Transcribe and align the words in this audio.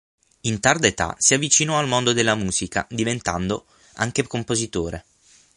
In 0.49 0.59
tarda 0.59 0.87
età 0.87 1.13
si 1.19 1.35
avvicinò 1.35 1.77
al 1.77 1.87
mondo 1.87 2.11
della 2.11 2.33
musica, 2.33 2.87
diventando 2.89 3.67
anche 3.97 4.25
compositore. 4.25 5.05